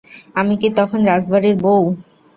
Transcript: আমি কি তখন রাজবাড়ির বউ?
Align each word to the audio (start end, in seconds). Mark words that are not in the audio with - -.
আমি 0.35 0.53
কি 0.61 0.69
তখন 0.79 0.99
রাজবাড়ির 1.05 1.55
বউ? 1.63 1.83